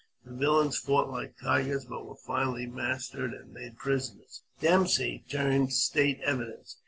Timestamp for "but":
1.85-2.07